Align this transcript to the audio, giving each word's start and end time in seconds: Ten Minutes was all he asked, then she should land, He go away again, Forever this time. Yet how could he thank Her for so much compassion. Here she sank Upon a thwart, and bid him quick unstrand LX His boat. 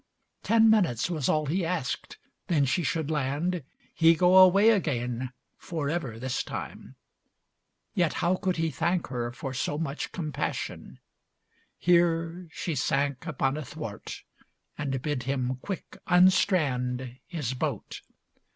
Ten 0.41 0.67
Minutes 0.67 1.11
was 1.11 1.29
all 1.29 1.45
he 1.45 1.63
asked, 1.63 2.17
then 2.47 2.65
she 2.65 2.81
should 2.81 3.11
land, 3.11 3.61
He 3.93 4.15
go 4.15 4.37
away 4.37 4.71
again, 4.71 5.31
Forever 5.57 6.17
this 6.17 6.41
time. 6.43 6.95
Yet 7.93 8.13
how 8.13 8.35
could 8.37 8.55
he 8.57 8.71
thank 8.71 9.09
Her 9.09 9.31
for 9.31 9.53
so 9.53 9.77
much 9.77 10.11
compassion. 10.11 10.97
Here 11.77 12.47
she 12.51 12.73
sank 12.73 13.27
Upon 13.27 13.57
a 13.57 13.63
thwart, 13.63 14.23
and 14.75 14.99
bid 15.03 15.21
him 15.29 15.59
quick 15.61 15.97
unstrand 16.07 16.97
LX 17.01 17.19
His 17.27 17.53
boat. 17.53 18.01